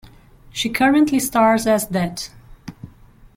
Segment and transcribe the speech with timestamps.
[0.51, 2.31] She currently stars as Det.